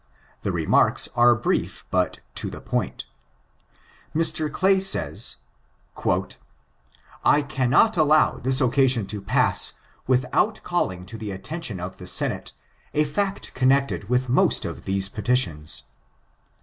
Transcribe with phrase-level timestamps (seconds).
[0.41, 3.03] The remarks are briefy bat to the poiat.
[4.15, 4.49] Mr.
[4.49, 5.35] Claj sajs:—
[6.89, 9.73] '* I cannot allow this occasion to pass
[10.07, 12.51] without calHng to the attention of the Senate
[12.95, 15.83] a fact connected with most of these petitions.